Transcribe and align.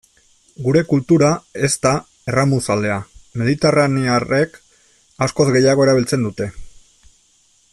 Gure 0.67 0.81
kultura 0.91 1.27
ez 1.67 1.71
da 1.83 1.91
erramuzalea, 2.31 2.95
mediterranearrek 3.41 4.57
askoz 5.27 5.47
gehiago 5.57 5.89
erabiltzen 5.89 6.27
dute. 6.29 6.49